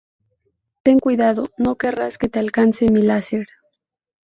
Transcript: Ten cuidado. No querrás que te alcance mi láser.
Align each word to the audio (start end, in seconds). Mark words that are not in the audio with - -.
Ten 0.81 0.97
cuidado. 0.97 1.51
No 1.59 1.75
querrás 1.77 2.17
que 2.17 2.27
te 2.27 2.39
alcance 2.39 2.89
mi 2.91 3.03
láser. 3.03 3.45